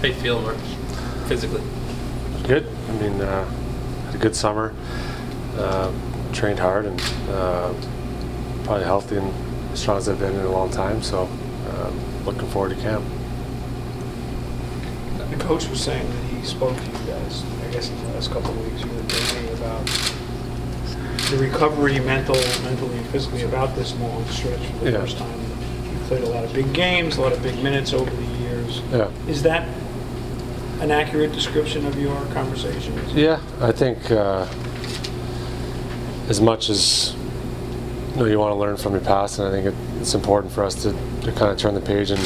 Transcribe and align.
How 0.00 0.06
you 0.06 0.14
feel, 0.14 0.40
Marc? 0.40 0.56
Physically? 1.26 1.62
Good. 2.44 2.66
I 2.88 2.92
mean, 2.92 3.20
uh, 3.20 3.44
had 4.06 4.14
a 4.14 4.18
good 4.18 4.34
summer. 4.34 4.74
Uh, 5.58 5.92
trained 6.32 6.58
hard 6.58 6.86
and 6.86 7.00
uh, 7.28 7.72
probably 8.64 8.84
healthy 8.84 9.16
and 9.16 9.32
as 9.72 9.80
strong 9.80 9.98
as 9.98 10.08
I've 10.08 10.18
been 10.18 10.34
in 10.34 10.40
a 10.46 10.50
long 10.50 10.70
time. 10.70 11.02
So, 11.02 11.24
um, 11.24 12.24
looking 12.24 12.48
forward 12.48 12.74
to 12.74 12.80
camp. 12.82 13.04
The 15.30 15.36
coach 15.36 15.68
was 15.68 15.82
saying 15.82 16.08
that 16.08 16.24
he 16.34 16.44
spoke 16.46 16.76
to 16.76 16.82
you 16.84 16.92
guys, 17.06 17.44
I 17.68 17.70
guess 17.70 17.90
in 17.90 18.02
the 18.06 18.12
last 18.14 18.30
couple 18.30 18.50
of 18.50 18.64
weeks, 18.72 18.82
you 18.82 18.90
were 18.90 19.02
thinking 19.02 19.52
about 19.58 19.84
the 21.30 21.36
recovery, 21.36 22.00
mental, 22.00 22.34
mentally 22.64 22.96
and 22.96 23.06
physically 23.08 23.42
about 23.42 23.76
this 23.76 23.94
long 23.96 24.24
stretch 24.26 24.58
for 24.78 24.84
the 24.86 24.92
Yeah. 24.92 25.00
first 25.00 25.18
time. 25.18 25.40
You 25.84 25.98
played 26.08 26.24
a 26.24 26.28
lot 26.30 26.44
of 26.44 26.52
big 26.54 26.72
games, 26.72 27.18
a 27.18 27.20
lot 27.20 27.32
of 27.32 27.42
big 27.42 27.62
minutes 27.62 27.92
over 27.92 28.10
the 28.10 28.22
years. 28.42 28.80
Yeah. 28.92 29.08
Is 29.28 29.42
that 29.42 29.68
an 30.80 30.90
accurate 30.90 31.32
description 31.32 31.86
of 31.86 32.00
your 32.00 32.24
conversations? 32.26 33.12
Yeah, 33.12 33.40
I 33.60 33.72
think 33.72 34.10
uh, 34.10 34.46
as 36.28 36.40
much 36.40 36.70
as 36.70 37.14
you 38.12 38.16
know, 38.16 38.24
you 38.24 38.38
want 38.38 38.52
to 38.52 38.56
learn 38.56 38.76
from 38.76 38.92
your 38.92 39.02
past, 39.02 39.38
and 39.38 39.48
I 39.48 39.50
think 39.50 39.66
it, 39.66 40.00
it's 40.00 40.14
important 40.14 40.52
for 40.52 40.64
us 40.64 40.82
to, 40.82 40.92
to 41.22 41.32
kind 41.32 41.52
of 41.52 41.58
turn 41.58 41.74
the 41.74 41.80
page 41.80 42.10
and 42.10 42.20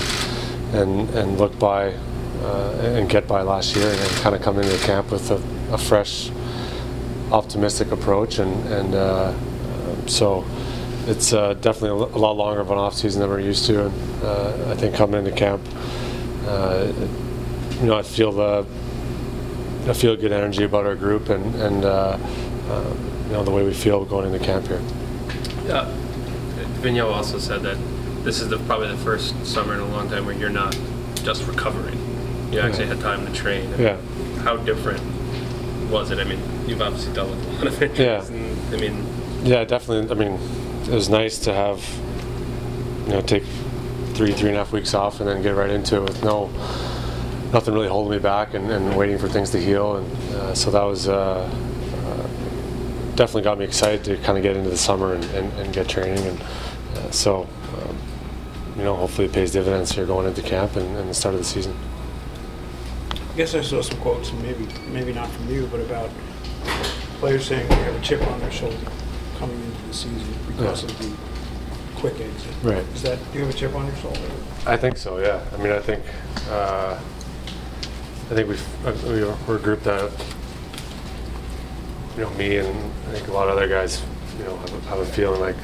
and 0.73 1.09
and 1.11 1.39
look 1.39 1.59
by 1.59 1.95
uh, 2.43 2.95
and 2.97 3.09
get 3.09 3.27
by 3.27 3.43
last 3.43 3.77
year, 3.77 3.89
and, 3.89 3.99
then 3.99 4.23
kind 4.23 4.35
of 4.35 4.43
come 4.43 4.59
into 4.59 4.71
the 4.71 4.85
camp 4.85 5.11
with 5.11 5.31
a, 5.31 5.43
a 5.73 5.79
fresh, 5.79 6.31
optimistic 7.33 7.91
approach, 7.91 8.39
and 8.39 8.67
and 8.73 8.95
uh, 8.95 9.35
so 10.07 10.45
it's 11.07 11.33
uh, 11.33 11.55
definitely 11.55 11.91
a, 11.91 12.17
a 12.17 12.21
lot 12.21 12.37
longer 12.37 12.61
of 12.61 12.71
an 12.71 12.79
off 12.79 12.95
season 12.95 13.21
than 13.21 13.31
we're 13.31 13.41
used 13.41 13.67
to, 13.67 13.87
and 13.87 14.23
uh, 14.23 14.71
I 14.71 14.75
think 14.77 14.95
coming 14.95 15.25
into 15.25 15.37
camp, 15.37 15.61
uh, 16.47 16.93
you 17.81 17.87
know, 17.87 17.99
I 17.99 18.03
feel 18.03 18.33
the 18.33 18.67
I 19.89 19.93
feel 19.93 20.17
good 20.17 20.33
energy 20.33 20.65
about 20.65 20.87
our 20.87 20.95
group 20.95 21.29
and, 21.29 21.55
and 21.57 21.85
uh, 21.85 22.19
uh, 22.69 22.95
you 23.27 23.33
know 23.33 23.45
the 23.45 23.51
way 23.51 23.65
we 23.65 23.75
feel 23.75 24.05
going 24.05 24.33
into 24.33 24.45
camp 24.45 24.67
here. 24.67 24.81
Yeah. 25.67 25.95
Vigneault 26.81 27.13
also 27.13 27.39
said 27.39 27.63
that 27.63 27.77
this 28.25 28.41
is 28.41 28.49
the, 28.49 28.59
probably 28.61 28.89
the 28.89 28.97
first 28.99 29.45
summer 29.45 29.75
in 29.75 29.81
a 29.81 29.87
long 29.87 30.09
time 30.09 30.25
where 30.27 30.35
you're 30.35 30.51
not 30.51 30.79
just 31.17 31.47
recovering. 31.47 31.99
You 32.53 32.61
actually 32.61 32.87
had 32.87 33.01
time 33.01 33.27
to 33.27 33.33
train. 33.33 33.69
Yeah. 33.79 34.01
How 34.43 34.57
different 34.57 35.03
was 35.91 36.11
it? 36.11 36.19
I 36.19 36.25
mean, 36.25 36.41
you've 36.67 36.81
obviously 36.81 37.13
dealt 37.13 37.31
with 37.31 37.47
a 37.47 37.53
lot 37.53 37.67
of 37.67 37.83
injuries. 37.83 37.99
Yeah. 37.99 38.25
And, 38.25 38.75
I 38.75 38.79
mean, 38.79 39.07
Yeah, 39.43 39.65
definitely. 39.65 40.11
I 40.11 40.19
mean, 40.19 40.39
it 40.85 40.95
was 40.95 41.09
nice 41.09 41.39
to 41.41 41.53
have 41.53 41.83
you 43.07 43.13
know 43.13 43.21
take 43.21 43.45
three 44.15 44.33
three 44.33 44.49
and 44.49 44.57
a 44.57 44.65
half 44.65 44.73
weeks 44.73 44.95
off 44.95 45.21
and 45.21 45.29
then 45.29 45.43
get 45.43 45.55
right 45.55 45.71
into 45.71 45.97
it 45.97 46.03
with 46.03 46.23
no 46.25 46.51
nothing 47.55 47.73
really 47.73 47.89
holding 47.89 48.11
me 48.11 48.19
back 48.19 48.53
and, 48.55 48.69
and 48.71 48.97
waiting 48.97 49.17
for 49.17 49.29
things 49.29 49.49
to 49.51 49.63
heal 49.63 49.97
and 49.97 50.13
uh, 50.35 50.55
so 50.55 50.71
that 50.73 50.83
was 50.83 51.09
uh, 51.09 51.49
uh, 52.05 52.27
definitely 53.15 53.43
got 53.43 53.57
me 53.57 53.65
excited 53.65 54.05
to 54.05 54.17
kind 54.25 54.37
of 54.37 54.43
get 54.43 54.57
into 54.57 54.69
the 54.69 54.77
summer 54.77 55.15
and, 55.15 55.25
and, 55.27 55.51
and 55.61 55.73
get 55.73 55.89
training 55.89 56.19
and 56.27 56.41
uh, 56.43 57.11
so 57.13 57.47
um, 57.79 57.97
you 58.77 58.83
know 58.83 58.97
hopefully 58.97 59.27
it 59.29 59.33
pays 59.33 59.53
dividends 59.53 59.93
here 59.93 60.05
going 60.05 60.27
into 60.27 60.43
camp 60.43 60.75
and, 60.75 60.97
and 60.97 61.09
the 61.09 61.15
start 61.15 61.33
of 61.35 61.41
the 61.41 61.47
season. 61.47 61.75
I 63.33 63.37
guess 63.37 63.55
I 63.55 63.63
saw 63.63 63.83
some 63.83 63.99
quotes, 64.01 64.33
maybe, 64.33 64.67
maybe 64.93 65.13
not 65.13 65.29
from 65.31 65.49
you, 65.49 65.67
but 65.69 65.81
about 65.81 66.11
players 67.19 67.47
saying 67.47 67.69
they 67.69 67.75
have 67.77 67.95
a 67.95 68.01
chip 68.01 68.21
on 68.29 68.39
their 68.41 68.51
shoulder 68.51 68.77
coming 69.39 69.61
into 69.61 69.87
the 69.89 69.95
season 69.95 70.35
because 70.47 70.85
Yeah. 70.85 70.91
of 70.91 70.99
the 70.99 71.13
quick 71.97 72.15
exit. 72.21 72.55
Right. 72.63 72.85
Is 72.95 73.03
that, 73.03 73.19
do 73.33 73.39
you 73.39 73.45
have 73.45 73.55
a 73.55 73.57
chip 73.59 73.75
on 73.75 73.87
your 73.87 73.97
shoulder? 73.97 74.21
I 74.67 74.77
think 74.77 74.97
so. 74.97 75.19
Yeah. 75.19 75.41
I 75.53 75.57
mean, 75.57 75.73
I 75.73 75.81
think 75.81 76.05
uh, 76.49 76.99
I 78.31 78.35
think 78.35 78.49
we've 78.49 78.87
uh, 78.87 78.95
we're 79.05 79.37
we're 79.47 79.57
a 79.57 79.61
group 79.61 79.83
that 79.83 80.11
you 82.17 82.23
know 82.23 82.31
me 82.31 82.57
and 82.57 82.69
I 82.69 83.13
think 83.13 83.29
a 83.29 83.33
lot 83.33 83.49
of 83.49 83.57
other 83.57 83.69
guys 83.69 84.03
you 84.39 84.45
know 84.45 84.57
have 84.57 84.73
a, 84.73 84.81
have 84.89 84.99
a 85.01 85.07
feeling 85.07 85.41
like 85.41 85.57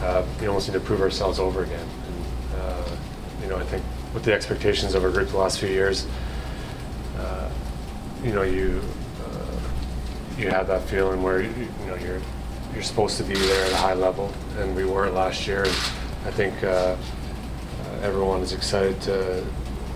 uh, 0.00 0.24
we 0.40 0.46
almost 0.46 0.68
need 0.68 0.74
to 0.74 0.80
prove 0.80 1.02
ourselves 1.02 1.38
over 1.38 1.62
again. 1.62 1.86
And, 2.06 2.60
uh, 2.62 2.96
you 3.42 3.48
know, 3.48 3.56
I 3.56 3.64
think 3.64 3.84
with 4.14 4.24
the 4.24 4.32
expectations 4.32 4.94
of 4.94 5.04
our 5.04 5.10
group 5.10 5.28
the 5.28 5.36
last 5.36 5.58
few 5.60 5.68
years, 5.68 6.06
uh, 7.18 7.50
you 8.24 8.32
know, 8.32 8.42
you 8.42 8.80
uh, 9.22 9.60
you 10.38 10.48
have 10.48 10.68
that 10.68 10.82
feeling 10.82 11.22
where 11.22 11.42
you, 11.42 11.50
you 11.50 11.86
know 11.86 11.96
you're 11.96 12.20
you're 12.72 12.82
supposed 12.82 13.18
to 13.18 13.24
be 13.24 13.34
there 13.34 13.66
at 13.66 13.72
a 13.72 13.76
high 13.76 13.94
level, 13.94 14.32
and 14.58 14.74
we 14.74 14.86
weren't 14.86 15.14
last 15.14 15.46
year. 15.46 15.64
And 15.64 15.76
I 16.24 16.30
think. 16.30 16.64
Uh, 16.64 16.96
uh, 17.90 17.98
everyone 18.02 18.40
is 18.40 18.52
excited 18.52 19.00
to 19.00 19.44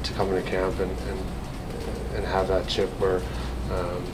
to 0.02 0.12
come 0.14 0.32
into 0.32 0.48
camp 0.50 0.78
and 0.80 0.90
and, 0.90 1.20
and 2.14 2.24
have 2.24 2.48
that 2.48 2.66
chip 2.68 2.88
where 3.00 3.20
um, 3.72 4.04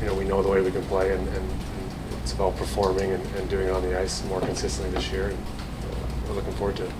you 0.00 0.06
know 0.06 0.14
we 0.14 0.24
know 0.24 0.42
the 0.42 0.48
way 0.48 0.60
we 0.60 0.70
can 0.70 0.84
play 0.86 1.12
and, 1.12 1.26
and, 1.28 1.36
and 1.38 2.22
it's 2.22 2.32
about 2.32 2.56
performing 2.56 3.12
and, 3.12 3.24
and 3.36 3.48
doing 3.48 3.68
it 3.68 3.70
on 3.70 3.82
the 3.82 3.98
ice 3.98 4.24
more 4.24 4.40
consistently 4.40 4.90
this 4.92 5.10
year 5.10 5.28
and 5.28 5.38
uh, 5.38 6.28
we're 6.28 6.34
looking 6.34 6.52
forward 6.52 6.76
to 6.76 6.84
it. 6.84 6.92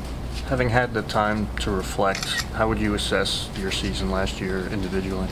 Having 0.49 0.69
had 0.69 0.95
the 0.95 1.03
time 1.03 1.49
to 1.57 1.73
reflect, 1.73 2.43
how 2.53 2.69
would 2.69 2.79
you 2.79 2.95
assess 2.95 3.51
your 3.59 3.73
season 3.73 4.13
last 4.13 4.41
year 4.41 4.69
individually? 4.69 5.27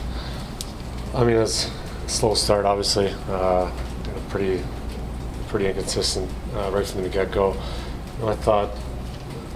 I 1.13 1.23
mean, 1.23 1.37
it's 1.37 1.71
a 2.05 2.09
slow 2.09 2.33
start, 2.33 2.65
obviously. 2.65 3.07
Uh, 3.29 3.71
you 4.05 4.11
know, 4.11 4.19
pretty, 4.27 4.61
pretty 5.47 5.67
inconsistent 5.67 6.29
uh, 6.53 6.69
right 6.73 6.85
from 6.85 7.03
the 7.03 7.09
get-go. 7.09 7.53
You 7.53 8.25
know, 8.25 8.27
I 8.27 8.35
thought, 8.35 8.71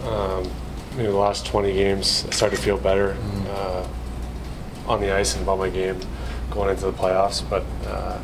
um, 0.03 0.49
you 0.95 1.03
know, 1.03 1.11
the 1.11 1.17
last 1.17 1.45
20 1.45 1.73
games, 1.73 2.25
I 2.29 2.31
started 2.31 2.55
to 2.55 2.61
feel 2.61 2.77
better 2.77 3.17
uh, 3.49 3.85
on 4.89 4.99
the 4.99 5.13
ice 5.13 5.35
and 5.35 5.43
about 5.43 5.59
my 5.59 5.69
game 5.69 5.99
going 6.51 6.69
into 6.69 6.85
the 6.85 6.91
playoffs. 6.91 7.47
But 7.47 7.63
uh, 7.87 8.19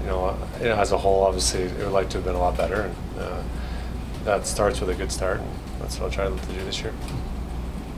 you 0.00 0.06
know, 0.06 0.38
you 0.60 0.66
know, 0.66 0.76
as 0.76 0.92
a 0.92 0.98
whole, 0.98 1.24
obviously, 1.24 1.62
it 1.62 1.78
would 1.78 1.92
like 1.92 2.10
to 2.10 2.18
have 2.18 2.24
been 2.24 2.36
a 2.36 2.38
lot 2.38 2.56
better. 2.56 2.82
And 2.82 2.94
uh, 3.18 3.42
that 4.24 4.46
starts 4.46 4.80
with 4.80 4.90
a 4.90 4.94
good 4.94 5.10
start, 5.10 5.40
and 5.40 5.48
that's 5.80 5.98
what 5.98 6.06
I'll 6.06 6.10
try 6.12 6.28
to 6.28 6.52
do 6.52 6.64
this 6.64 6.80
year. 6.80 6.92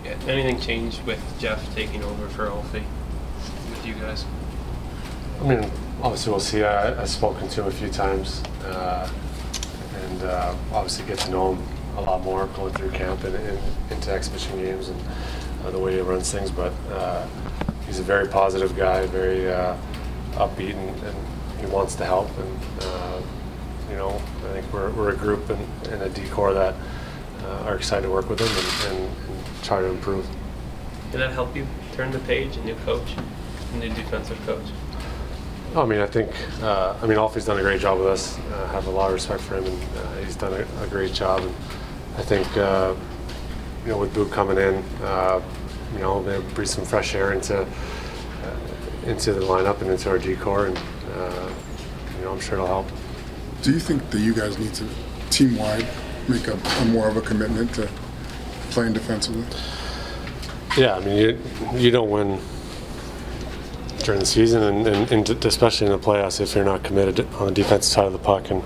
yeah, 0.04 0.16
anything 0.26 0.60
changed 0.60 1.04
with 1.04 1.20
Jeff 1.38 1.74
taking 1.74 2.02
over 2.04 2.28
for 2.28 2.46
Alfie 2.46 2.84
with 3.70 3.84
you 3.84 3.94
guys? 3.94 4.24
I 5.40 5.44
mean, 5.44 5.70
obviously 6.02 6.30
we'll 6.30 6.40
see. 6.40 6.64
I, 6.64 7.00
I've 7.00 7.10
spoken 7.10 7.48
to 7.48 7.62
him 7.62 7.68
a 7.68 7.70
few 7.70 7.88
times, 7.88 8.42
uh, 8.64 9.10
and 9.94 10.22
uh, 10.22 10.54
obviously 10.72 11.06
get 11.06 11.18
to 11.20 11.30
know 11.30 11.54
him 11.54 11.62
a 11.96 12.00
lot 12.00 12.22
more 12.22 12.46
going 12.48 12.72
through 12.74 12.90
camp 12.90 13.24
and, 13.24 13.34
and 13.34 13.58
into 13.90 14.12
exhibition 14.12 14.56
games 14.58 14.88
and 14.88 15.00
uh, 15.64 15.70
the 15.70 15.78
way 15.78 15.94
he 15.94 16.00
runs 16.00 16.32
things. 16.32 16.50
But 16.50 16.72
uh, 16.90 17.26
he's 17.88 17.98
a 17.98 18.04
very 18.04 18.28
positive 18.28 18.76
guy, 18.76 19.06
very 19.06 19.50
uh, 19.50 19.76
upbeat, 20.34 20.76
and, 20.76 21.02
and 21.02 21.16
he 21.58 21.66
wants 21.66 21.96
to 21.96 22.04
help. 22.04 22.30
And 22.38 22.58
uh, 22.82 23.20
you 23.90 23.96
know, 23.96 24.10
I 24.10 24.52
think 24.52 24.72
we're, 24.72 24.90
we're 24.90 25.10
a 25.10 25.16
group 25.16 25.50
and, 25.50 25.88
and 25.88 26.02
a 26.02 26.08
D 26.10 26.28
corps 26.28 26.54
that 26.54 26.74
uh, 27.42 27.64
are 27.66 27.74
excited 27.74 28.02
to 28.02 28.12
work 28.12 28.28
with 28.28 28.38
him 28.38 28.92
and, 28.92 29.00
and, 29.00 29.16
and 29.30 29.64
try 29.64 29.80
to 29.80 29.86
improve. 29.86 30.26
Did 31.10 31.20
that 31.22 31.32
help 31.32 31.56
you 31.56 31.66
turn 31.94 32.12
the 32.12 32.18
page? 32.20 32.56
A 32.58 32.64
new 32.64 32.74
coach, 32.84 33.14
a 33.72 33.76
new 33.78 33.88
defensive 33.88 34.38
coach. 34.44 34.66
I 35.74 35.84
mean, 35.84 36.00
I 36.00 36.06
think, 36.06 36.30
uh, 36.62 36.96
I 37.02 37.06
mean, 37.06 37.18
Alfie's 37.18 37.44
done 37.44 37.58
a 37.58 37.62
great 37.62 37.80
job 37.80 37.98
with 37.98 38.08
us. 38.08 38.38
Uh, 38.38 38.68
I 38.68 38.72
have 38.72 38.86
a 38.86 38.90
lot 38.90 39.08
of 39.08 39.14
respect 39.14 39.42
for 39.42 39.56
him, 39.56 39.64
and 39.64 39.82
uh, 39.98 40.16
he's 40.24 40.36
done 40.36 40.52
a, 40.52 40.84
a 40.84 40.86
great 40.88 41.12
job. 41.12 41.40
And 41.42 41.54
I 42.16 42.22
think, 42.22 42.46
uh, 42.56 42.94
you 43.84 43.90
know, 43.90 43.98
with 43.98 44.12
Boo 44.14 44.28
coming 44.28 44.58
in, 44.58 44.82
uh, 45.02 45.40
you 45.92 46.00
know, 46.00 46.22
they 46.22 46.38
breathe 46.54 46.68
some 46.68 46.84
fresh 46.84 47.14
air 47.14 47.32
into 47.32 47.62
uh, 47.62 47.66
into 49.06 49.32
the 49.32 49.40
lineup 49.40 49.80
and 49.80 49.90
into 49.90 50.10
our 50.10 50.18
D 50.18 50.36
corps, 50.36 50.66
and 50.66 50.78
uh, 51.16 51.50
you 52.16 52.24
know, 52.24 52.32
I'm 52.32 52.40
sure 52.40 52.54
it'll 52.54 52.66
help. 52.66 52.86
Do 53.62 53.72
you 53.72 53.78
think 53.78 54.10
that 54.10 54.20
you 54.20 54.34
guys 54.34 54.58
need 54.58 54.74
to, 54.74 54.86
team 55.30 55.56
wide, 55.56 55.86
make 56.28 56.46
a, 56.46 56.54
a 56.54 56.84
more 56.86 57.08
of 57.08 57.16
a 57.16 57.20
commitment 57.20 57.74
to 57.74 57.88
playing 58.70 58.92
defensively? 58.92 59.44
Yeah, 60.76 60.96
I 60.96 61.00
mean, 61.00 61.16
you 61.16 61.38
you 61.74 61.90
don't 61.90 62.10
win 62.10 62.40
during 64.04 64.20
the 64.20 64.26
season, 64.26 64.62
and, 64.62 64.86
and, 64.86 65.28
and 65.28 65.44
especially 65.44 65.86
in 65.86 65.92
the 65.92 65.98
playoffs, 65.98 66.40
if 66.40 66.54
you're 66.54 66.64
not 66.64 66.82
committed 66.82 67.26
on 67.34 67.46
the 67.46 67.52
defensive 67.52 67.92
side 67.92 68.06
of 68.06 68.12
the 68.12 68.18
puck. 68.18 68.50
And 68.50 68.62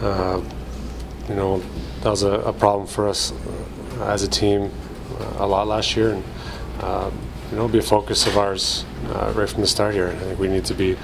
uh, 0.00 0.40
you 1.28 1.34
know, 1.34 1.62
that 2.02 2.10
was 2.10 2.22
a, 2.22 2.32
a 2.40 2.52
problem 2.52 2.86
for 2.86 3.08
us 3.08 3.32
uh, 3.98 4.06
as 4.06 4.22
a 4.22 4.28
team 4.28 4.70
a 5.38 5.46
lot 5.46 5.66
last 5.66 5.96
year, 5.96 6.12
and 6.12 6.24
uh, 6.80 7.10
you 7.50 7.56
know, 7.56 7.64
it'll 7.64 7.72
be 7.72 7.78
a 7.78 7.82
focus 7.82 8.26
of 8.26 8.36
ours 8.36 8.84
uh, 9.08 9.32
right 9.36 9.48
from 9.48 9.60
the 9.60 9.66
start 9.66 9.94
here. 9.94 10.08
I 10.08 10.14
think 10.14 10.38
we 10.38 10.48
need 10.48 10.64
to 10.66 10.74
be 10.74 10.96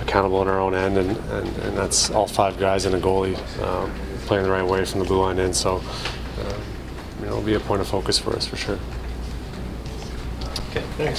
accountable 0.00 0.38
on 0.38 0.48
our 0.48 0.58
own 0.58 0.74
end, 0.74 0.98
and, 0.98 1.16
and, 1.16 1.48
and 1.58 1.76
that's 1.76 2.10
all 2.10 2.26
five 2.26 2.58
guys 2.58 2.86
and 2.86 2.94
a 2.94 3.00
goalie 3.00 3.36
um, 3.62 3.92
playing 4.26 4.44
the 4.44 4.50
right 4.50 4.66
way 4.66 4.84
from 4.84 5.00
the 5.00 5.06
blue 5.06 5.20
line 5.20 5.38
in. 5.38 5.52
So, 5.52 5.76
uh, 5.76 6.60
you 7.20 7.26
know, 7.26 7.32
it'll 7.32 7.42
be 7.42 7.54
a 7.54 7.60
point 7.60 7.80
of 7.80 7.88
focus 7.88 8.18
for 8.18 8.34
us 8.34 8.46
for 8.46 8.56
sure. 8.56 8.78
Okay. 10.70 10.82
Thanks. 10.96 10.98
Yeah. 10.98 11.16